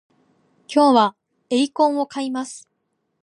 [0.67, 1.15] 今日は
[1.51, 2.67] エイコンを買います